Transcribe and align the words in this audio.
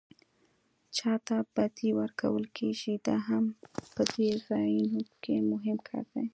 چاته 0.97 1.35
بډې 1.53 1.89
ورکول 1.99 2.43
کېږي 2.57 2.93
دا 3.07 3.15
هم 3.27 3.45
په 3.95 4.01
دې 4.13 4.29
ځایونو 4.47 5.01
کې 5.23 5.35
مهم 5.51 5.77
کار 5.87 6.05
دی. 6.13 6.25